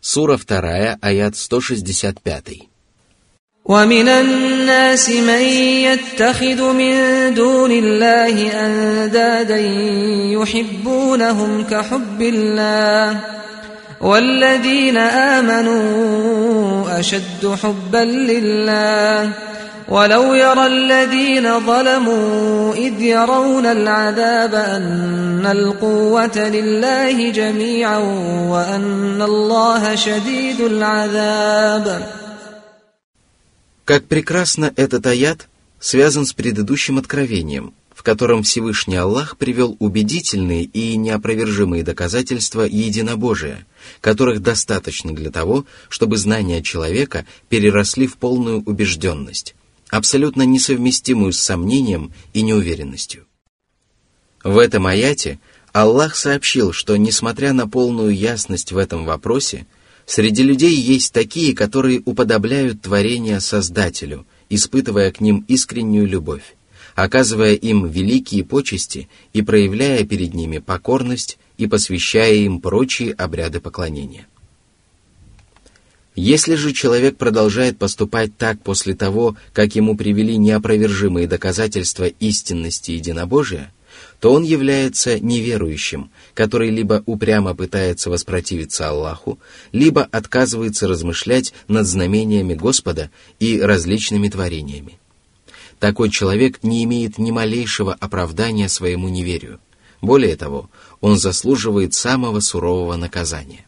[0.00, 2.68] Сура 2, аят 165.
[3.64, 5.42] ومن الناس من
[5.88, 6.94] يتخذ من
[7.34, 9.58] دون الله اندادا
[10.36, 13.20] يحبونهم كحب الله
[14.00, 19.32] والذين امنوا اشد حبا لله
[19.88, 27.98] ولو يرى الذين ظلموا اذ يرون العذاب ان القوه لله جميعا
[28.48, 32.02] وان الله شديد العذاب
[33.84, 40.96] Как прекрасно этот аят связан с предыдущим откровением, в котором Всевышний Аллах привел убедительные и
[40.96, 43.66] неопровержимые доказательства единобожия,
[44.00, 49.54] которых достаточно для того, чтобы знания человека переросли в полную убежденность,
[49.89, 53.25] абсолютно несовместимую с сомнением и неуверенностью.
[54.43, 55.39] В этом аяте
[55.73, 59.67] Аллах сообщил, что, несмотря на полную ясность в этом вопросе,
[60.09, 66.55] Среди людей есть такие, которые уподобляют творения Создателю, испытывая к ним искреннюю любовь,
[66.95, 74.25] оказывая им великие почести и проявляя перед ними покорность и посвящая им прочие обряды поклонения.
[76.21, 83.71] Если же человек продолжает поступать так после того, как ему привели неопровержимые доказательства истинности единобожия,
[84.19, 89.39] то он является неверующим, который либо упрямо пытается воспротивиться Аллаху,
[89.71, 94.99] либо отказывается размышлять над знамениями Господа и различными творениями.
[95.79, 99.61] Такой человек не имеет ни малейшего оправдания своему неверию.
[100.01, 103.65] Более того, он заслуживает самого сурового наказания.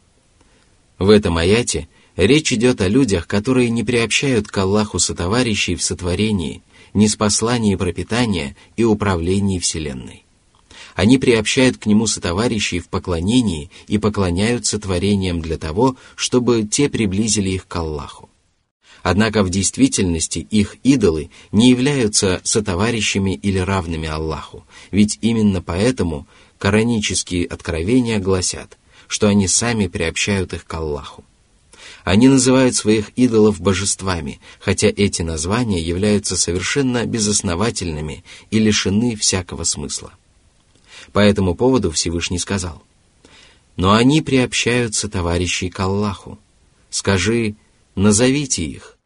[1.00, 6.62] В этом аяте речь идет о людях, которые не приобщают к Аллаху сотоварищей в сотворении,
[6.94, 10.26] неспослании пропитания и управлении Вселенной.
[10.96, 17.50] Они приобщают к нему сотоварищей в поклонении и поклоняются творениям для того, чтобы те приблизили
[17.50, 18.30] их к Аллаху.
[19.04, 26.28] Однако в действительности их идолы не являются сотоварищами или равными Аллаху, ведь именно поэтому
[26.60, 31.24] коранические откровения гласят, что они сами приобщают их к Аллаху.
[32.04, 40.12] Они называют своих идолов божествами, хотя эти названия являются совершенно безосновательными и лишены всякого смысла.
[41.14, 42.82] По этому поводу Всевышний сказал,
[43.76, 46.40] «Но они приобщаются товарищей к Аллаху.
[46.90, 47.56] Скажи,
[47.96, 48.98] назовите их.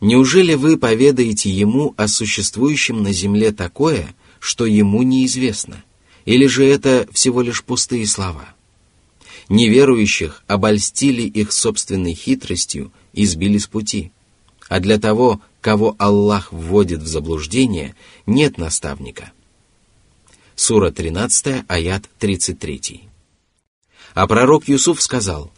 [0.00, 5.82] Неужели вы поведаете ему о существующем на земле такое, что ему неизвестно?
[6.24, 8.54] Или же это всего лишь пустые слова?»
[9.54, 14.10] Неверующих обольстили их собственной хитростью и сбили с пути.
[14.68, 17.94] А для того, кого Аллах вводит в заблуждение,
[18.26, 19.32] нет наставника–
[20.56, 23.02] Сура 13, аят 33.
[24.14, 25.50] А пророк Юсуф сказал,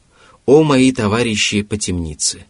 [0.46, 2.46] «О мои товарищи по темнице!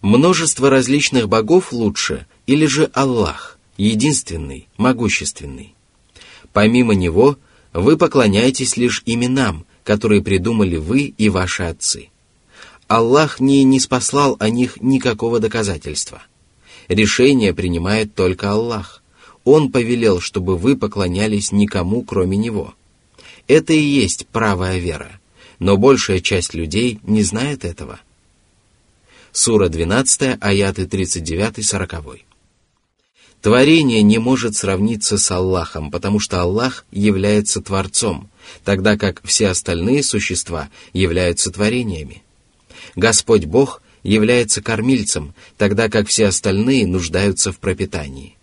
[0.00, 5.74] Множество различных богов лучше, или же Аллах, единственный, могущественный?
[6.54, 7.36] Помимо Него,
[7.74, 12.08] вы поклоняетесь лишь именам, которые придумали вы и ваши отцы.
[12.88, 16.22] Аллах не, спаслал о них никакого доказательства.
[16.88, 19.02] Решение принимает только Аллах.
[19.44, 22.74] Он повелел, чтобы вы поклонялись никому, кроме Него.
[23.46, 25.20] Это и есть правая вера,
[25.60, 28.00] но большая часть людей не знает этого.
[29.32, 32.20] Сура 12, аяты 39-40.
[33.40, 38.28] Творение не может сравниться с Аллахом, потому что Аллах является Творцом,
[38.64, 42.22] тогда как все остальные существа являются творениями.
[42.96, 48.36] Господь Бог является кормильцем, тогда как все остальные нуждаются в пропитании.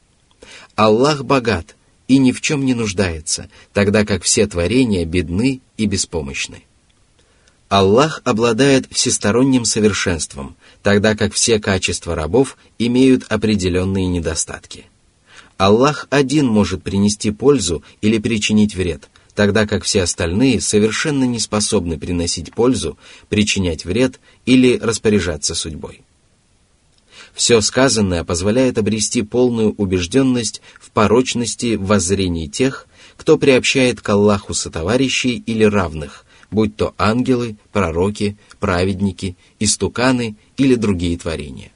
[0.75, 1.75] Аллах богат
[2.07, 6.63] и ни в чем не нуждается, тогда как все творения бедны и беспомощны.
[7.69, 14.85] Аллах обладает всесторонним совершенством, тогда как все качества рабов имеют определенные недостатки.
[15.57, 21.99] Аллах один может принести пользу или причинить вред, тогда как все остальные совершенно не способны
[21.99, 22.97] приносить пользу,
[23.29, 26.01] причинять вред или распоряжаться судьбой.
[27.35, 35.43] Все сказанное позволяет обрести полную убежденность в порочности воззрений тех, кто приобщает к Аллаху сотоварищей
[35.45, 41.71] или равных, будь то ангелы, пророки, праведники, истуканы или другие творения.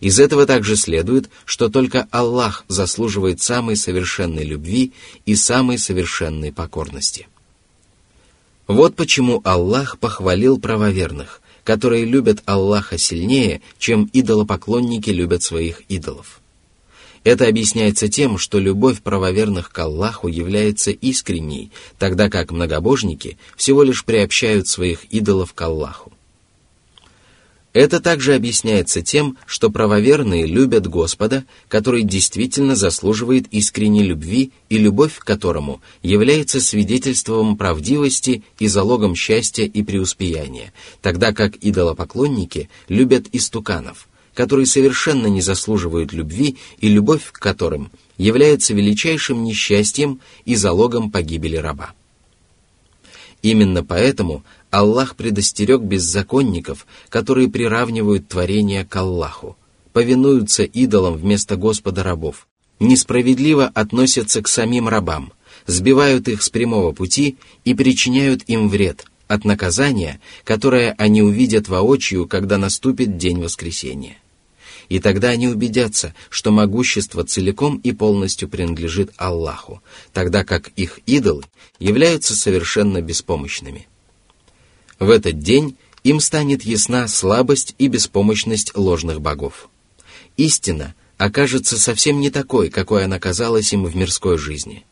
[0.00, 4.92] Из этого также следует, что только Аллах заслуживает самой совершенной любви
[5.26, 7.28] и самой совершенной покорности.
[8.66, 16.40] Вот почему Аллах похвалил правоверных, которые любят Аллаха сильнее, чем идолопоклонники любят своих идолов.
[17.22, 24.06] Это объясняется тем, что любовь правоверных к Аллаху является искренней, тогда как многобожники всего лишь
[24.06, 26.12] приобщают своих идолов к Аллаху.
[27.72, 35.18] Это также объясняется тем, что правоверные любят Господа, который действительно заслуживает искренней любви и любовь
[35.18, 44.08] к которому является свидетельством правдивости и залогом счастья и преуспеяния, тогда как идолопоклонники любят истуканов,
[44.34, 51.56] которые совершенно не заслуживают любви и любовь к которым является величайшим несчастьем и залогом погибели
[51.56, 51.92] раба.
[53.42, 59.56] Именно поэтому Аллах предостерег беззаконников, которые приравнивают творение к Аллаху,
[59.92, 62.46] повинуются идолам вместо Господа рабов,
[62.78, 65.32] несправедливо относятся к самим рабам,
[65.66, 72.26] сбивают их с прямого пути и причиняют им вред от наказания, которое они увидят воочию,
[72.26, 74.18] когда наступит день воскресения.
[74.88, 79.82] И тогда они убедятся, что могущество целиком и полностью принадлежит Аллаху,
[80.12, 81.44] тогда как их идолы
[81.78, 83.86] являются совершенно беспомощными.
[85.00, 89.70] В этот день им станет ясна слабость и беспомощность ложных богов.
[90.36, 94.84] Истина окажется совсем не такой, какой она казалась им в мирской жизни.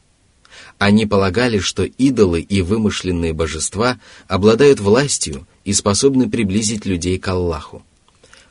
[0.78, 7.84] Они полагали, что идолы и вымышленные божества обладают властью и способны приблизить людей к Аллаху.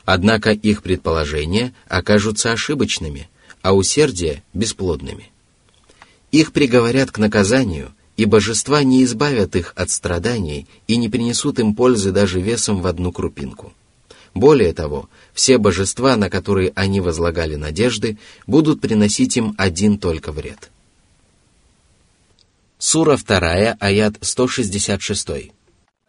[0.04, 3.28] Однако их предположения окажутся ошибочными,
[3.62, 5.30] а усердия– бесплодными.
[6.30, 11.75] Их приговорят к наказанию, и божества не избавят их от страданий и не принесут им
[11.75, 13.73] пользы даже весом в одну крупинку.
[14.33, 18.17] Более того, все божества, на которые они возлагали надежды,
[18.47, 20.71] будут приносить им один только вред.
[22.77, 25.51] Сура 2, аят 166.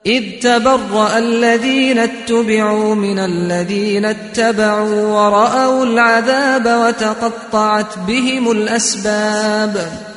[0.07, 10.08] إذ تبرأ الذين اتبعوا من الذين اتبعوا ورأوا العذاب وتقطعت بهم الأسباب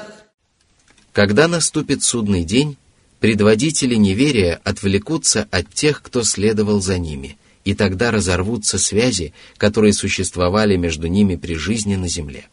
[1.12, 2.78] когда наступит судный день,
[3.20, 7.36] предводители неверия отвлекутся от тех, кто следовал за ними,
[7.66, 12.46] и тогда разорвутся связи, которые существовали между ними при жизни на земле.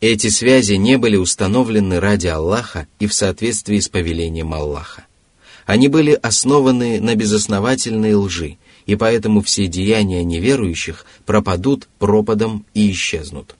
[0.00, 5.06] Эти связи не были установлены ради Аллаха и в соответствии с повелением Аллаха.
[5.64, 13.54] Они были основаны на безосновательной лжи, и поэтому все деяния неверующих пропадут пропадом и исчезнут.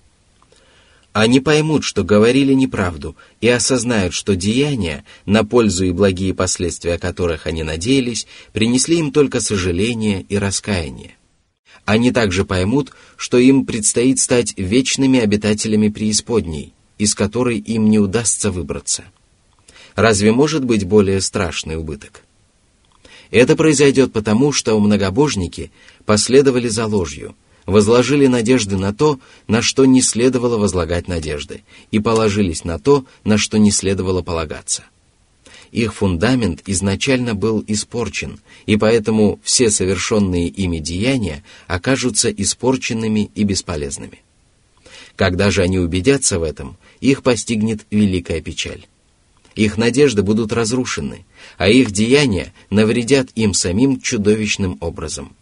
[1.13, 7.47] Они поймут, что говорили неправду, и осознают, что деяния, на пользу и благие последствия которых
[7.47, 11.17] они надеялись, принесли им только сожаление и раскаяние.
[11.85, 18.51] Они также поймут, что им предстоит стать вечными обитателями преисподней, из которой им не удастся
[18.51, 19.05] выбраться–
[19.95, 22.23] Разве может быть более страшный убыток?
[23.31, 25.71] Это произойдет потому, что многобожники
[26.05, 27.35] последовали за ложью,
[27.67, 33.39] возложили надежды на то, на что не следовало возлагать надежды, и положились на то, на
[33.39, 34.85] что не следовало полагаться.
[35.71, 44.21] Их фундамент изначально был испорчен, и поэтому все совершенные ими деяния окажутся испорченными и бесполезными.
[45.17, 48.87] Когда же они убедятся в этом, их постигнет великая печаль.
[49.55, 51.25] Их надежды будут разрушены,
[51.59, 55.37] а их деяния навредят им самим чудовищным образом.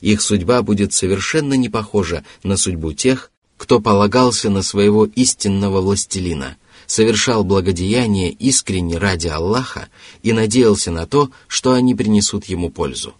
[0.00, 6.56] Их судьба будет совершенно не похожа на судьбу тех, кто полагался на своего истинного властелина,
[6.86, 9.88] совершал благодеяние искренне ради Аллаха
[10.22, 13.14] и надеялся на то, что они принесут ему пользу.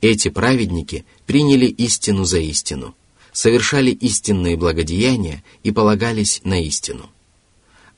[0.00, 2.94] Эти праведники приняли истину за истину,
[3.32, 7.10] совершали истинные благодеяния и полагались на истину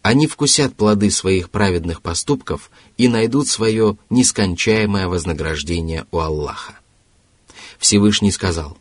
[0.07, 6.79] они вкусят плоды своих праведных поступков и найдут свое нескончаемое вознаграждение у Аллаха.
[7.79, 8.77] Всевышний сказал,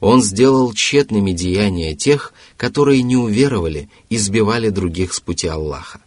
[0.00, 6.00] Он сделал тщетными деяния тех, которые не уверовали и сбивали других с пути Аллаха.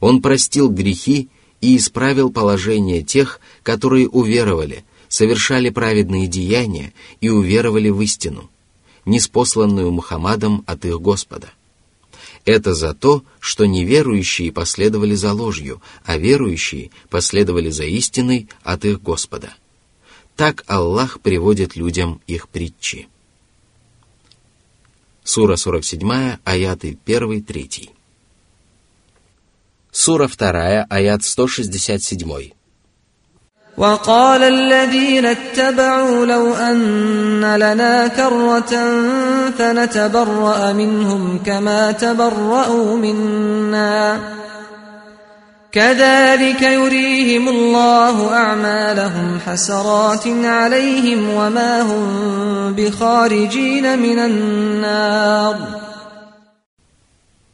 [0.00, 1.28] Он простил грехи
[1.60, 8.48] и исправил положение тех, которые уверовали, совершали праведные деяния и уверовали в истину,
[9.04, 11.48] неспосланную Мухаммадом от их Господа.
[12.44, 19.02] Это за то, что неверующие последовали за ложью, а верующие последовали за истиной от их
[19.02, 19.54] Господа.
[20.37, 23.07] Так Аллах приводит людям их притчи.
[25.23, 27.89] Сура 47, аяты 1-3.
[29.91, 32.53] Сура 2, аят 167.
[33.77, 38.73] وقال الذين اتبعوا لو أن لنا كرة
[39.57, 44.19] فنتبرأ منهم كما تبرأوا منا
[45.73, 55.83] كذلك يريهم الله أعمالهم حسرات عليهم وما هم بخارجين من النار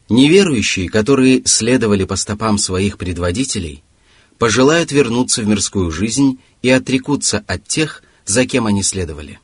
[0.09, 3.83] Неверующие, которые следовали по стопам своих предводителей,
[4.39, 9.39] пожелают вернуться в мирскую жизнь и отрекутся от тех, за кем они следовали.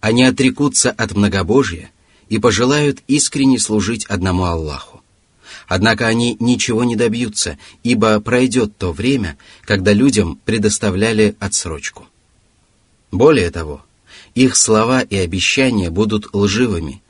[0.00, 1.90] Они отрекутся от многобожия
[2.30, 4.95] и пожелают искренне служить одному Аллаху.
[5.67, 12.07] Однако они ничего не добьются, ибо пройдет то время, когда людям предоставляли отсрочку.
[13.11, 13.81] Более того,
[14.33, 17.01] их слова и обещания будут лживыми,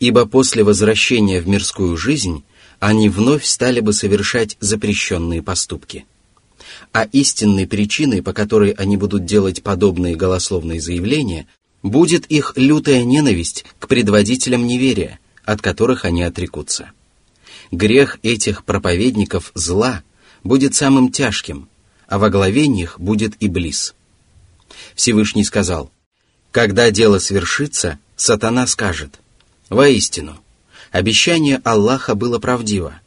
[0.00, 2.44] ибо после возвращения в мирскую жизнь
[2.80, 6.04] они вновь стали бы совершать запрещенные поступки.
[6.92, 11.46] А истинной причиной, по которой они будут делать подобные голословные заявления,
[11.82, 16.90] будет их лютая ненависть к предводителям неверия, от которых они отрекутся.
[17.72, 20.04] Грех этих проповедников зла
[20.44, 21.68] будет самым тяжким,
[22.06, 23.94] а во главе них будет Иблис.
[24.94, 25.90] Всевышний сказал,
[26.52, 29.20] «Когда дело свершится, сатана скажет,
[29.68, 30.36] «Воистину,
[30.92, 33.00] обещание Аллаха было правдиво,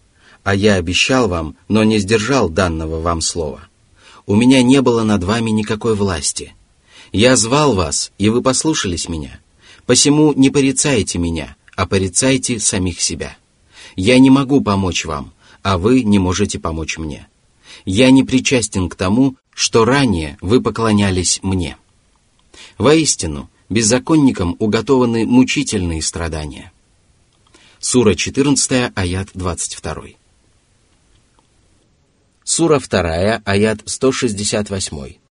[0.44, 3.68] а я обещал вам, но не сдержал данного вам слова.
[4.26, 6.54] У меня не было над вами никакой власти»
[7.12, 9.40] Я звал вас, и вы послушались меня.
[9.86, 13.38] Посему не порицайте меня, а порицайте самих себя.
[13.96, 15.34] Я не могу помочь вам,
[15.64, 17.28] а вы не можете помочь мне.
[17.86, 21.78] Я не причастен к тому, что ранее вы поклонялись мне.
[22.78, 26.72] Воистину, беззаконникам уготованы мучительные страдания.
[27.80, 29.96] Сура 14, аят 22.
[32.44, 35.25] Сура 2, аят 168.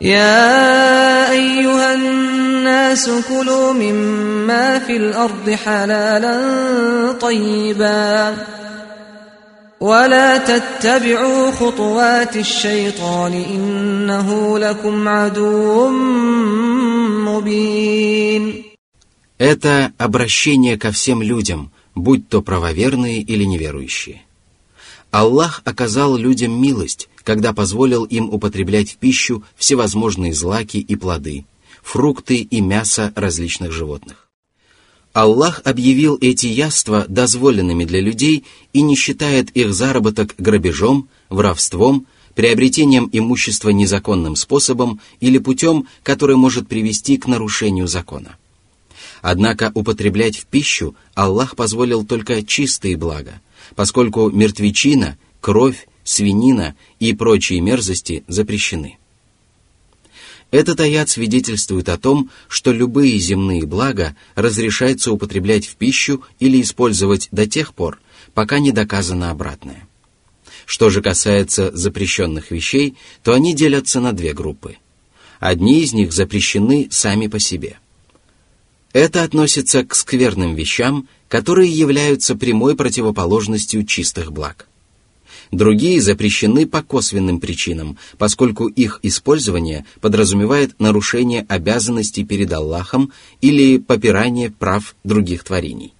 [0.00, 8.36] يا أيها الناس كلوا مما في الأرض حلالا طيبا
[9.80, 15.88] ولا تتبعوا خطوات الشيطان إنه لكم عدو
[17.24, 18.62] مبين
[19.38, 24.22] Это обращение ко всем людям, будь то правоверные или неверующие.
[25.10, 31.45] Аллах оказал людям милость, когда позволил им употреблять в пищу всевозможные злаки и плоды,
[31.83, 34.27] фрукты и мясо различных животных.
[35.13, 43.09] Аллах объявил эти яства дозволенными для людей и не считает их заработок грабежом, воровством, приобретением
[43.11, 48.37] имущества незаконным способом или путем, который может привести к нарушению закона.
[49.21, 53.41] Однако употреблять в пищу Аллах позволил только чистые блага,
[53.75, 58.97] поскольку мертвечина, кровь, свинина и прочие мерзости запрещены.
[60.51, 67.29] Этот аят свидетельствует о том, что любые земные блага разрешается употреблять в пищу или использовать
[67.31, 67.99] до тех пор,
[68.33, 69.87] пока не доказано обратное.
[70.65, 74.77] Что же касается запрещенных вещей, то они делятся на две группы.
[75.39, 77.79] Одни из них запрещены сами по себе.
[78.93, 84.67] Это относится к скверным вещам, которые являются прямой противоположностью чистых благ.
[85.51, 94.49] Другие запрещены по косвенным причинам, поскольку их использование подразумевает нарушение обязанностей перед Аллахом или попирание
[94.49, 95.93] прав других творений.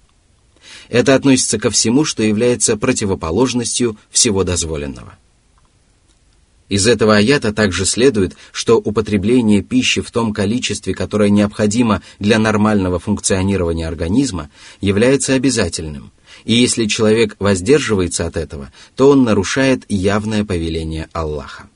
[0.88, 5.18] Это относится ко всему, что является противоположностью всего дозволенного.
[6.70, 12.98] Из этого аята также следует, что употребление пищи в том количестве, которое необходимо для нормального
[12.98, 14.48] функционирования организма,
[14.80, 16.10] является обязательным.
[16.44, 21.68] И если человек воздерживается от этого, то он нарушает явное повеление Аллаха.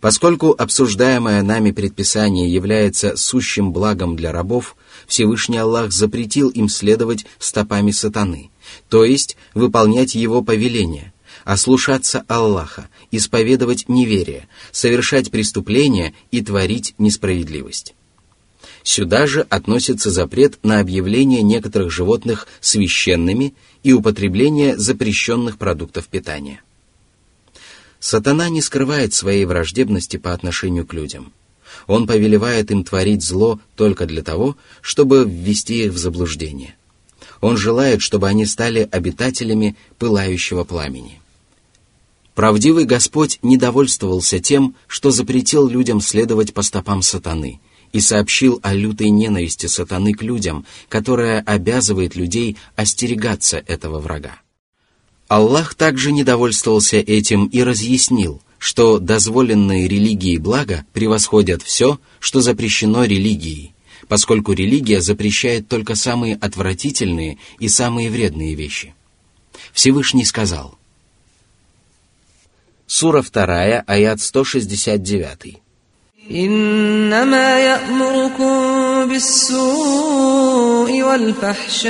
[0.00, 7.90] Поскольку обсуждаемое нами предписание является сущим благом для рабов, Всевышний Аллах запретил им следовать стопами
[7.90, 8.50] сатаны,
[8.88, 11.12] то есть выполнять его повеление,
[11.44, 17.94] ослушаться Аллаха, исповедовать неверие, совершать преступления и творить несправедливость.
[18.84, 26.62] Сюда же относится запрет на объявление некоторых животных священными и употребление запрещенных продуктов питания.
[27.98, 31.32] Сатана не скрывает своей враждебности по отношению к людям.
[31.86, 36.76] Он повелевает им творить зло только для того, чтобы ввести их в заблуждение.
[37.40, 41.22] Он желает, чтобы они стали обитателями пылающего пламени.
[42.34, 47.60] Правдивый Господь не довольствовался тем, что запретил людям следовать по стопам сатаны
[47.94, 54.40] и сообщил о лютой ненависти сатаны к людям, которая обязывает людей остерегаться этого врага.
[55.28, 63.04] Аллах также не довольствовался этим и разъяснил, что дозволенные религии блага превосходят все, что запрещено
[63.04, 63.74] религией,
[64.08, 68.92] поскольку религия запрещает только самые отвратительные и самые вредные вещи.
[69.72, 70.76] Всевышний сказал–
[72.86, 75.63] Сура 2, аят 169.
[76.31, 78.59] إنما يأمركم
[79.09, 81.89] بالسوء والفحشاء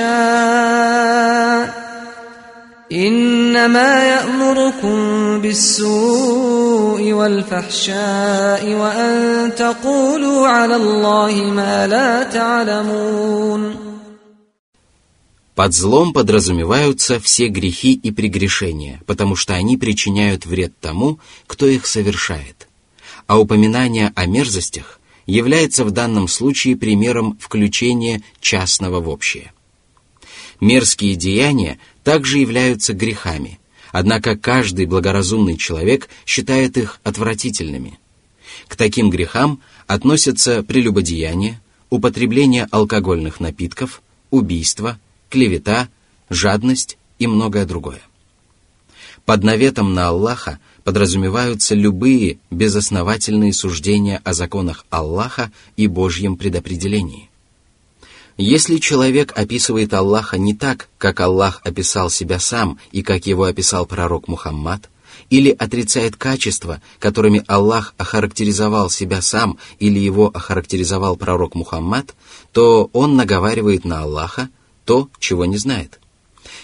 [2.91, 4.98] إنما يأمركم
[5.41, 13.89] بالسوء والفحشاء وأن تقولوا على الله ما لا تعلمون
[15.56, 21.86] Под злом подразумеваются все грехи и прегрешения, потому что они причиняют вред тому, кто их
[21.86, 22.70] совершает.
[23.26, 29.52] а упоминание о мерзостях является в данном случае примером включения частного в общее.
[30.61, 33.59] Мерзкие деяния также являются грехами,
[33.93, 37.99] однако каждый благоразумный человек считает их отвратительными.
[38.69, 44.99] К таким грехам относятся прелюбодеяние, употребление алкогольных напитков, убийство,
[45.31, 45.88] клевета,
[46.28, 48.02] жадность и многое другое.
[49.25, 57.31] Под наветом на Аллаха подразумеваются любые безосновательные суждения о законах Аллаха и Божьем предопределении.
[58.37, 63.87] Если человек описывает Аллаха не так, как Аллах описал себя сам и как его описал
[63.87, 64.91] пророк Мухаммад,
[65.31, 72.14] или отрицает качества, которыми Аллах охарактеризовал себя сам или его охарактеризовал пророк Мухаммад,
[72.53, 74.49] то он наговаривает на Аллаха,
[74.85, 76.00] то, чего не знает.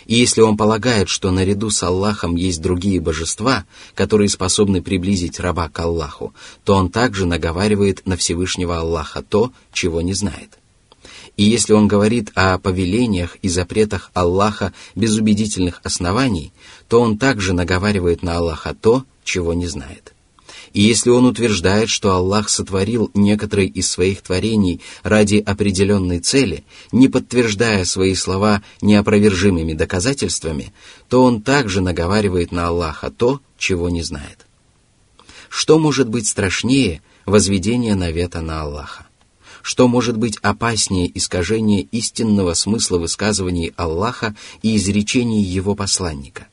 [0.06, 3.64] И если он полагает, что наряду с Аллахом есть другие божества,
[3.94, 10.00] которые способны приблизить раба к Аллаху, то он также наговаривает на Всевышнего Аллаха то, чего
[10.00, 10.58] не знает.
[11.36, 16.52] И если он говорит о повелениях и запретах Аллаха без убедительных оснований,
[16.88, 20.12] то он также наговаривает на Аллаха то, чего не знает.
[20.72, 27.08] И если он утверждает, что Аллах сотворил некоторые из своих творений ради определенной цели, не
[27.08, 30.72] подтверждая свои слова неопровержимыми доказательствами,
[31.08, 34.46] то он также наговаривает на Аллаха то, чего не знает.
[35.48, 39.06] Что может быть страшнее возведения навета на Аллаха?
[39.62, 46.46] Что может быть опаснее искажения истинного смысла высказываний Аллаха и изречений его посланника?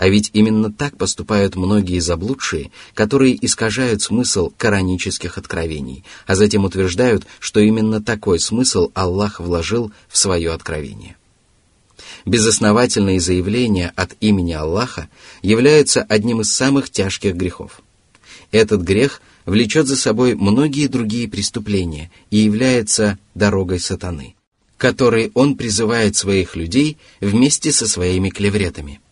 [0.00, 7.26] А ведь именно так поступают многие заблудшие, которые искажают смысл коранических откровений, а затем утверждают,
[7.38, 11.18] что именно такой смысл Аллах вложил в свое откровение.
[12.24, 15.10] Безосновательные заявления от имени Аллаха
[15.42, 17.82] являются одним из самых тяжких грехов.
[18.52, 24.34] Этот грех влечет за собой многие другие преступления и является дорогой сатаны,
[24.78, 28.98] которой он призывает своих людей вместе со своими клевретами–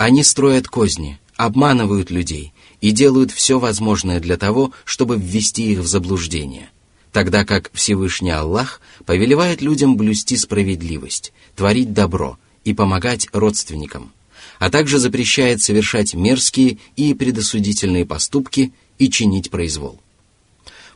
[0.00, 5.86] они строят козни, обманывают людей и делают все возможное для того, чтобы ввести их в
[5.86, 6.70] заблуждение,
[7.12, 14.10] тогда как Всевышний Аллах повелевает людям блюсти справедливость, творить добро и помогать родственникам,
[14.58, 20.00] а также запрещает совершать мерзкие и предосудительные поступки и чинить произвол.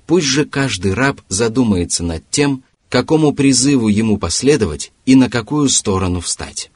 [0.06, 6.20] Пусть же каждый раб задумается над тем, какому призыву ему последовать и на какую сторону
[6.20, 6.70] встать.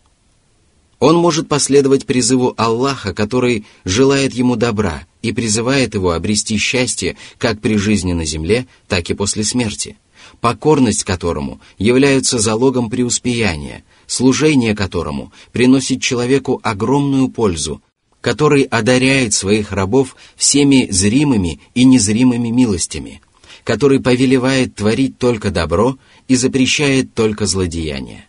[1.00, 7.60] Он может последовать призыву Аллаха, который желает ему добра и призывает его обрести счастье как
[7.60, 9.96] при жизни на земле, так и после смерти,
[10.40, 17.80] покорность которому является залогом преуспеяния, служение которому приносит человеку огромную пользу,
[18.20, 23.22] который одаряет своих рабов всеми зримыми и незримыми милостями,
[23.62, 28.27] который повелевает творить только добро и запрещает только злодеяния.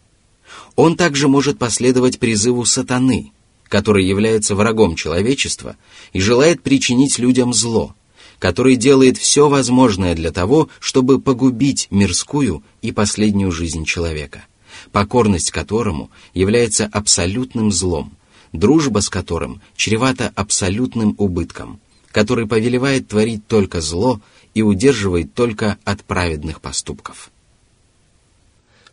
[0.82, 3.34] Он также может последовать призыву сатаны,
[3.68, 5.76] который является врагом человечества
[6.14, 7.96] и желает причинить людям зло,
[8.40, 14.46] который делает все возможное для того, чтобы погубить мирскую и последнюю жизнь человека,
[14.94, 18.14] покорность которому является абсолютным злом,
[18.54, 21.82] дружба с которым чревата абсолютным убытком,
[22.14, 24.22] который повелевает творить только зло
[24.54, 27.32] и удерживает только от праведных поступков.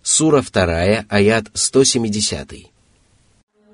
[0.06, 2.72] Сура 2, аят 170.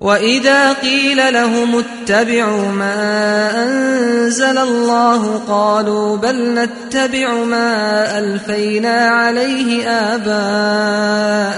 [0.00, 11.48] وإذا قيل لهم اتبعوا ما أنزل الله قالوا بل نتبع ما ألفينا عليه آباءنا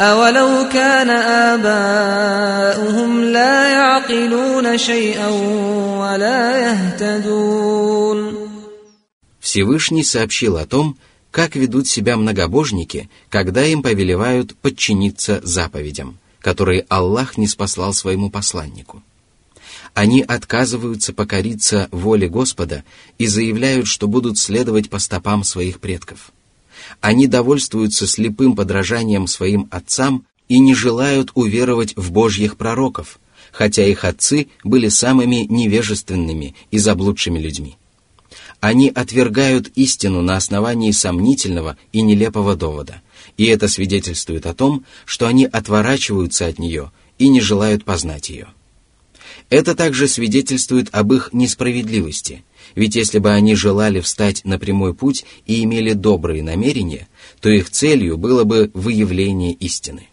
[0.00, 1.10] أولو كان
[1.60, 5.28] آباؤهم لا يعقلون شيئا
[5.98, 8.42] ولا يهتدون
[9.42, 10.96] Всевышний сообщил о том,
[11.31, 19.03] как ведут себя многобожники, когда им повелевают подчиниться заповедям, которые Аллах не спаслал своему посланнику.
[19.93, 22.83] Они отказываются покориться воле Господа
[23.17, 26.31] и заявляют, что будут следовать по стопам своих предков.
[27.01, 33.19] Они довольствуются слепым подражанием своим отцам и не желают уверовать в Божьих пророков,
[33.51, 37.77] хотя их отцы были самыми невежественными и заблудшими людьми.
[38.59, 43.01] Они отвергают истину на основании сомнительного и нелепого довода,
[43.37, 48.47] и это свидетельствует о том, что они отворачиваются от нее и не желают познать ее.
[49.49, 52.43] Это также свидетельствует об их несправедливости,
[52.75, 57.07] ведь если бы они желали встать на прямой путь и имели добрые намерения,
[57.39, 60.07] то их целью было бы выявление истины.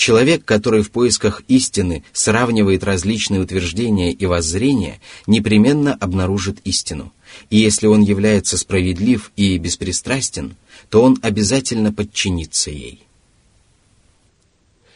[0.00, 7.12] Человек, который в поисках истины сравнивает различные утверждения и воззрения, непременно обнаружит истину.
[7.50, 10.56] И если он является справедлив и беспристрастен,
[10.88, 13.02] то он обязательно подчинится ей.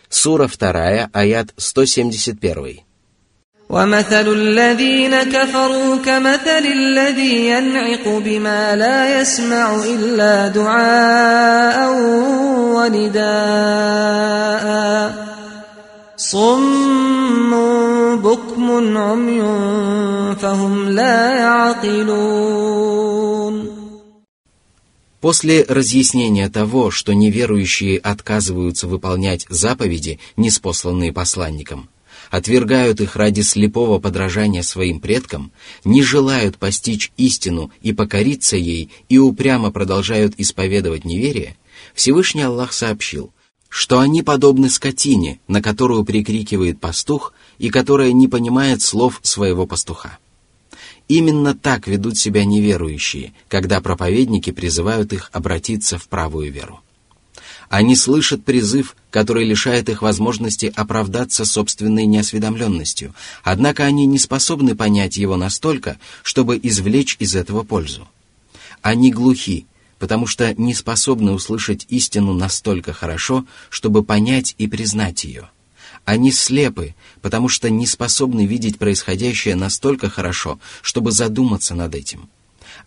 [0.08, 2.80] Сура 2, аят 171.
[3.69, 11.89] ومثل الذين كفروا كمثل الذي ينعق بما لا يسمع إلا دعاء
[12.75, 14.69] ونداء
[16.17, 17.51] صم
[18.21, 19.41] بكم عمي
[20.35, 22.69] فهم لا يعقلون
[25.21, 31.89] После разъяснения того, что неверующие отказываются выполнять заповеди, неспосланные посланником,
[32.34, 35.52] отвергают их ради слепого подражания своим предкам,
[35.84, 41.56] не желают постичь истину и покориться ей и упрямо продолжают исповедовать неверие,
[41.94, 43.32] Всевышний Аллах сообщил,
[43.68, 50.18] что они подобны скотине, на которую прикрикивает пастух и которая не понимает слов своего пастуха.
[51.06, 56.80] Именно так ведут себя неверующие, когда проповедники призывают их обратиться в правую веру.
[57.68, 65.16] Они слышат призыв, который лишает их возможности оправдаться собственной неосведомленностью, однако они не способны понять
[65.16, 68.08] его настолько, чтобы извлечь из этого пользу.
[68.82, 69.66] Они глухи,
[69.98, 75.48] потому что не способны услышать истину настолько хорошо, чтобы понять и признать ее.
[76.04, 82.28] Они слепы, потому что не способны видеть происходящее настолько хорошо, чтобы задуматься над этим.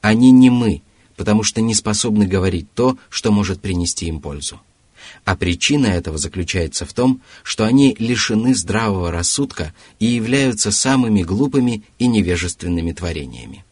[0.01, 0.83] Они не мы,
[1.15, 4.61] потому что не способны говорить то, что может принести им пользу.
[5.25, 11.83] А причина этого заключается в том, что они лишены здравого рассудка и являются самыми глупыми
[11.99, 13.65] и невежественными творениями.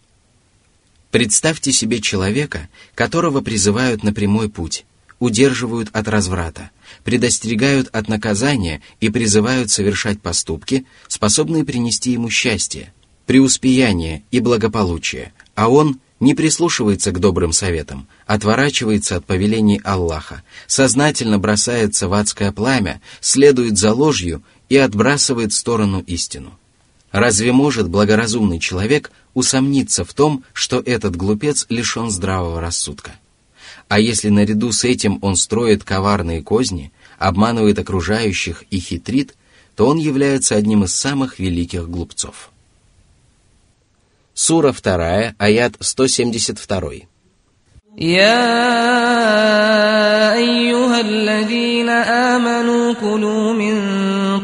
[1.12, 4.86] Представьте себе человека, которого призывают на прямой путь,
[5.20, 6.72] удерживают от разврата,
[7.04, 12.94] предостерегают от наказания и призывают совершать поступки, способные принести ему счастье,
[13.26, 21.40] преуспеяние и благополучие, а он не прислушивается к добрым советам, отворачивается от повелений Аллаха, сознательно
[21.40, 26.58] бросается в адское пламя, следует за ложью и отбрасывает в сторону истину.
[27.12, 33.16] Разве может благоразумный человек усомниться в том, что этот глупец лишен здравого рассудка?
[33.88, 39.36] А если наряду с этим он строит коварные козни, обманывает окружающих и хитрит,
[39.76, 42.52] то он является одним из самых великих глупцов.
[44.35, 47.11] Сура 2, аят 172.
[47.99, 48.47] يا
[50.35, 53.75] أيها الذين آمنوا كلوا من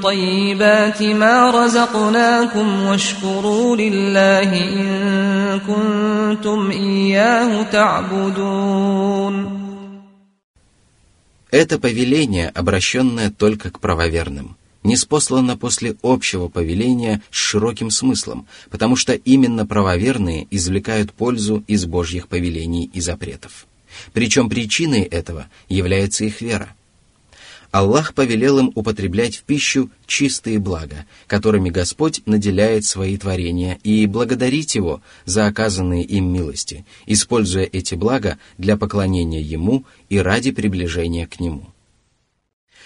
[0.00, 9.56] طيبات ما رزقناكم واشكروا لله إن كنتم إياه تعبدون
[11.52, 18.95] Это повеление, обращенное только к правоверным, не спослано после общего повеления с широким смыслом, потому
[18.95, 23.67] что именно правоверные извлекают пользу из Божьих повелений и запретов.
[24.13, 26.75] Причем причиной этого является их вера–
[27.71, 34.75] Аллах повелел им употреблять в пищу чистые блага, которыми Господь наделяет свои творения, и благодарить
[34.75, 41.39] Его за оказанные им милости, используя эти блага для поклонения Ему и ради приближения к
[41.39, 41.70] Нему.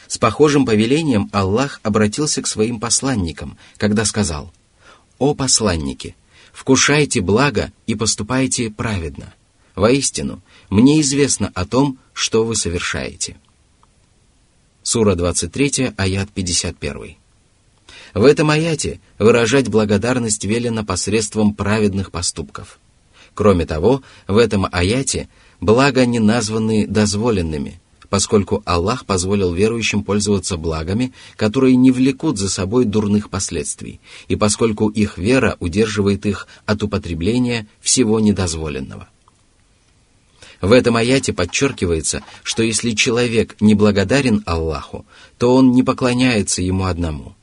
[0.08, 4.54] С похожим повелением Аллах обратился к своим посланникам, когда сказал
[5.18, 6.15] «О посланники,
[6.54, 9.34] вкушайте благо и поступайте праведно.
[9.76, 13.38] Воистину, мне известно о том, что вы совершаете».
[14.84, 17.15] Сура 23, аят 51.
[18.13, 22.80] В этом аяте выражать благодарность велено посредством праведных поступков.
[23.34, 25.28] Кроме того, в этом аяте
[25.60, 32.86] блага не названы дозволенными, поскольку Аллах позволил верующим пользоваться благами, которые не влекут за собой
[32.86, 39.08] дурных последствий, и поскольку их вера удерживает их от употребления всего недозволенного.
[40.62, 45.06] В этом аяте подчеркивается, что если человек не благодарен Аллаху,
[45.38, 47.36] то он не поклоняется ему одному.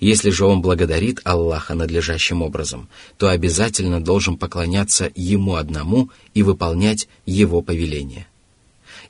[0.00, 7.08] Если же он благодарит Аллаха надлежащим образом, то обязательно должен поклоняться ему одному и выполнять
[7.26, 8.28] его повеления.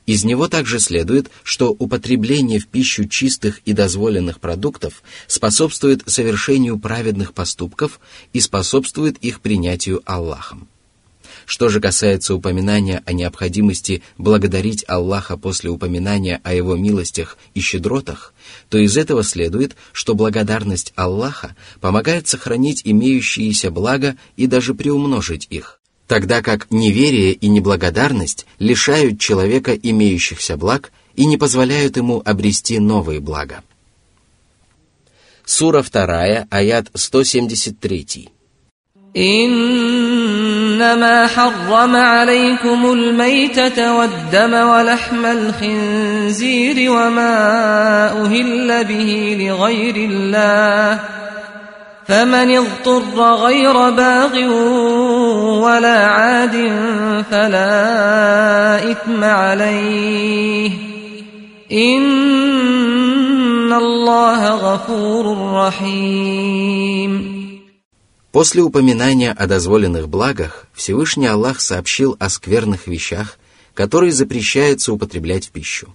[0.09, 7.35] Из него также следует, что употребление в пищу чистых и дозволенных продуктов способствует совершению праведных
[7.35, 7.99] поступков
[8.33, 10.67] и способствует их принятию Аллахом.
[11.45, 18.33] Что же касается упоминания о необходимости благодарить Аллаха после упоминания о Его милостях и щедротах,
[18.69, 25.78] то из этого следует, что благодарность Аллаха помогает сохранить имеющиеся блага и даже приумножить их,
[26.08, 33.20] тогда как неверие и неблагодарность лишают человека имеющихся благ и не позволяют ему обрести новые
[33.20, 33.62] блага.
[35.44, 38.28] Сура 2, аят 173.
[39.16, 47.34] إنما حرم عليكم الميتة والدم ولحم الخنزير وما
[48.24, 51.00] أهل به لغير الله
[52.08, 54.36] فمن اضطر غير باغ
[55.64, 56.52] ولا عاد
[57.30, 60.70] فلا إثم عليه
[61.72, 65.24] إن الله غفور
[65.66, 67.34] رحيم
[68.32, 73.38] После упоминания о дозволенных благах Всевышний Аллах сообщил о скверных вещах,
[73.74, 75.94] которые запрещается употреблять в пищу.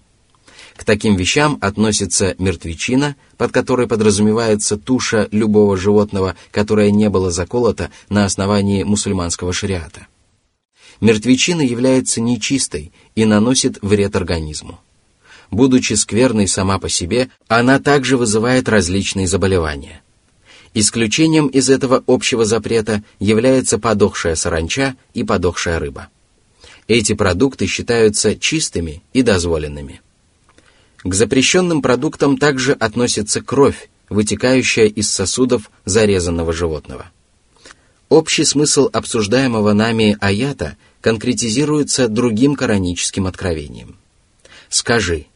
[0.76, 7.90] К таким вещам относится мертвечина, под которой подразумевается туша любого животного, которое не было заколото
[8.08, 10.08] на основании мусульманского шариата.
[11.00, 14.80] Мертвечина является нечистой и наносит вред организму.
[15.50, 20.02] Будучи скверной сама по себе, она также вызывает различные заболевания.
[20.72, 26.08] Исключением из этого общего запрета является подохшая саранча и подохшая рыба.
[26.88, 30.00] Эти продукты считаются чистыми и дозволенными.
[31.04, 37.10] К запрещенным продуктам также относится кровь, вытекающая из сосудов зарезанного животного.
[38.08, 43.96] Общий смысл обсуждаемого нами аята конкретизируется другим кораническим откровением.
[44.70, 45.26] «Скажи,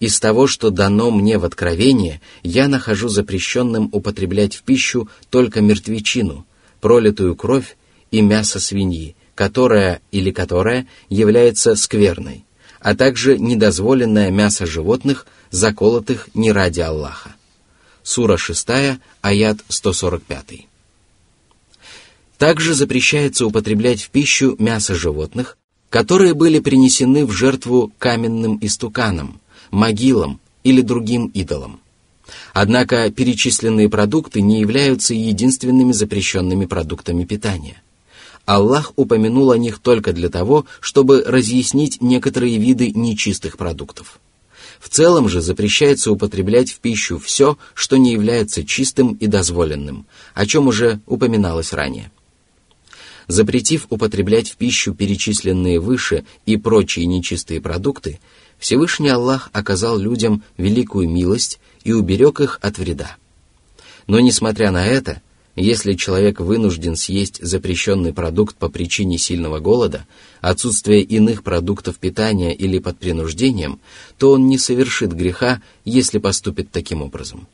[0.00, 6.46] из того, что дано мне в откровение, я нахожу запрещенным употреблять в пищу только мертвечину,
[6.80, 7.76] пролитую кровь
[8.10, 12.44] и мясо свиньи, которая или которая является скверной,
[12.80, 17.34] а также недозволенное мясо животных, заколотых не ради Аллаха.
[18.02, 18.68] Сура 6,
[19.20, 20.66] аят 145.
[22.38, 25.58] Также запрещается употреблять в пищу мясо животных,
[25.90, 31.80] которые были принесены в жертву каменным истуканам, могилам или другим идолам.
[32.52, 37.82] Однако перечисленные продукты не являются единственными запрещенными продуктами питания.
[38.48, 44.20] Аллах упомянул о них только для того, чтобы разъяснить некоторые виды нечистых продуктов.
[44.80, 50.46] В целом же запрещается употреблять в пищу все, что не является чистым и дозволенным, о
[50.46, 52.10] чем уже упоминалось ранее.
[53.26, 58.18] Запретив употреблять в пищу перечисленные выше и прочие нечистые продукты,
[58.58, 63.18] Всевышний Аллах оказал людям великую милость и уберег их от вреда.
[64.06, 65.20] Но несмотря на это,
[65.58, 70.06] если человек вынужден съесть запрещенный продукт по причине сильного голода,
[70.40, 73.80] отсутствия иных продуктов питания или под принуждением,
[74.18, 77.48] то он не совершит греха, если поступит таким образом.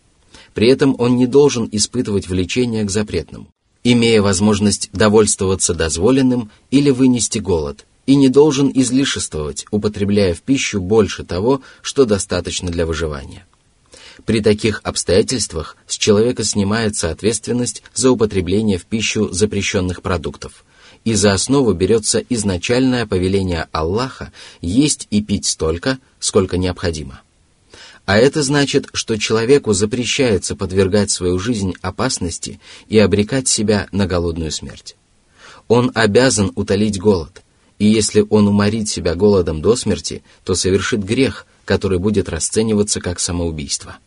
[0.53, 3.49] При этом он не должен испытывать влечение к запретному,
[3.83, 11.25] имея возможность довольствоваться дозволенным или вынести голод– и не должен излишествовать, употребляя в пищу больше
[11.25, 13.47] того, что достаточно для выживания.
[14.24, 20.64] При таких обстоятельствах с человека снимается ответственность за употребление в пищу запрещенных продуктов,
[21.05, 27.20] и за основу берется изначальное повеление Аллаха есть и пить столько, сколько необходимо.
[28.07, 34.50] А это значит, что человеку запрещается подвергать свою жизнь опасности и обрекать себя на голодную
[34.50, 34.96] смерть.
[35.68, 37.42] Он обязан утолить голод,
[37.79, 43.20] и если он уморит себя голодом до смерти, то совершит грех, который будет расцениваться как
[43.20, 43.98] самоубийство.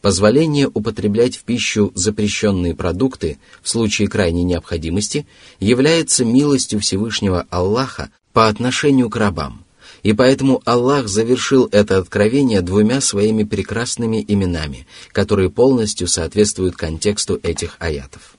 [0.00, 5.26] Позволение употреблять в пищу запрещенные продукты в случае крайней необходимости
[5.60, 9.64] является милостью Всевышнего Аллаха по отношению к рабам,
[10.02, 17.76] и поэтому Аллах завершил это откровение двумя своими прекрасными именами, которые полностью соответствуют контексту этих
[17.78, 18.36] аятов.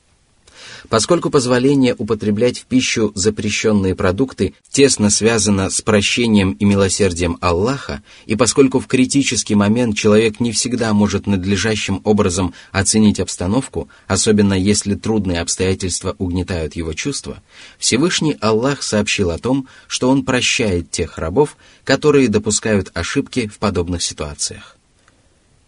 [0.90, 8.36] Поскольку позволение употреблять в пищу запрещенные продукты тесно связано с прощением и милосердием Аллаха, и
[8.36, 15.42] поскольку в критический момент человек не всегда может надлежащим образом оценить обстановку, особенно если трудные
[15.42, 17.42] обстоятельства угнетают его чувства,
[17.78, 24.04] Всевышний Аллах сообщил о том, что Он прощает тех рабов, которые допускают ошибки в подобных
[24.04, 24.73] ситуациях.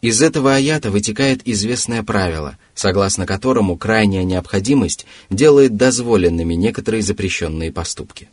[0.05, 8.29] Из этого аята вытекает известное правило, согласно которому крайняя необходимость делает дозволенными некоторые запрещенные поступки.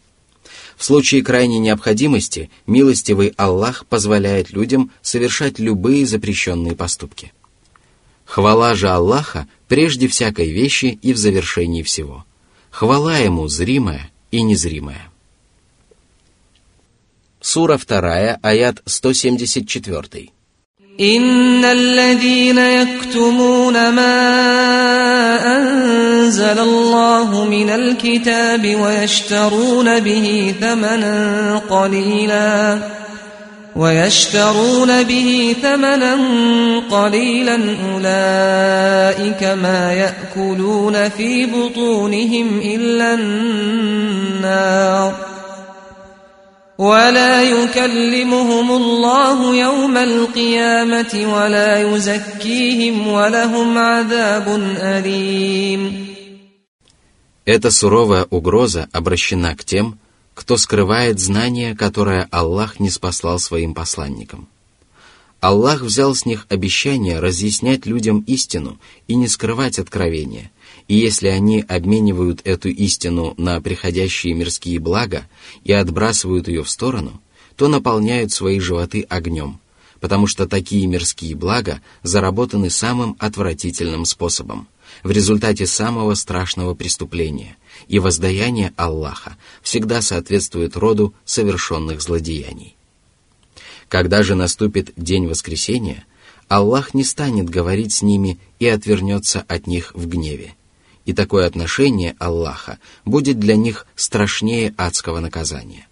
[0.76, 7.32] В случае крайней необходимости милостивый Аллах позволяет людям совершать любые запрещенные поступки.
[8.26, 12.26] Хвала же Аллаха прежде всякой вещи и в завершении всего.
[12.68, 15.10] Хвала Ему зримая и незримое.
[17.40, 20.32] Сура 2, аят 174.
[21.00, 24.16] إن الذين يكتمون ما
[25.56, 32.78] أنزل الله من الكتاب ويشترون به ثمنا قليلا
[33.76, 36.16] ويشترون به ثمنا
[36.90, 37.54] قليلا
[37.94, 44.52] أولئك ما يأكلون في بطونهم إلا النار
[46.77, 56.07] ولا يكلمهم الله يوم القيامة ولا يزكيهم ولهم عذاب أليم
[57.45, 59.97] Эта суровая угроза обращена к тем,
[60.33, 64.49] кто скрывает знание, которое Аллах не спаслал своим посланникам.
[65.39, 70.50] Аллах взял с них обещание разъяснять людям истину и не скрывать откровения,
[70.88, 75.26] и если они обменивают эту истину на приходящие мирские блага
[75.64, 77.20] и отбрасывают ее в сторону,
[77.56, 79.60] то наполняют свои животы огнем,
[80.00, 84.68] потому что такие мирские блага заработаны самым отвратительным способом,
[85.02, 87.56] в результате самого страшного преступления,
[87.88, 92.76] и воздаяние Аллаха всегда соответствует роду совершенных злодеяний.
[93.88, 96.04] Когда же наступит день воскресения,
[96.48, 100.54] Аллах не станет говорить с ними и отвернется от них в гневе.
[101.04, 105.88] И такое отношение Аллаха будет для них страшнее адского наказания.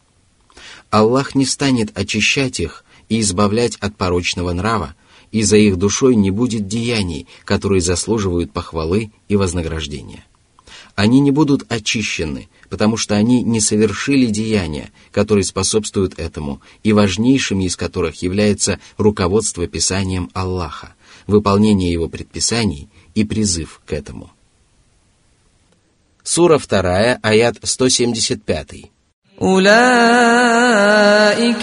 [0.90, 4.94] Аллах не станет очищать их и избавлять от порочного нрава,
[5.32, 10.24] и за их душой не будет деяний, которые заслуживают похвалы и вознаграждения.
[10.96, 17.64] Они не будут очищены, потому что они не совершили деяния, которые способствуют этому, и важнейшими
[17.64, 20.94] из которых является руководство Писанием Аллаха,
[21.26, 24.30] выполнение его предписаний и призыв к этому.
[26.29, 28.91] Сура 2, аят 175.
[29.41, 29.75] أولئك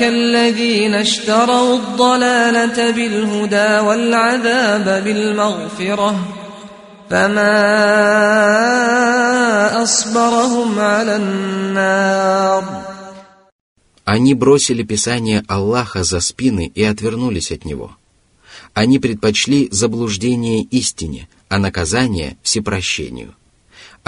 [0.03, 6.29] الذين اشتروا الضلالة بالهدى والعذاب بالمغفرة
[7.11, 7.53] فما
[9.83, 12.83] أصبرهم على النار
[14.05, 17.93] Они бросили Писание Аллаха за спины и отвернулись от него.
[18.75, 23.35] Они предпочли заблуждение истине, а наказание – всепрощению.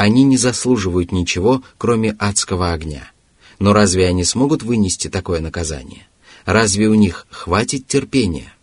[0.05, 3.11] они не заслуживают ничего, кроме адского огня–
[3.59, 6.07] но разве они смогут вынести такое наказание?
[6.45, 8.53] Разве у них хватит терпения?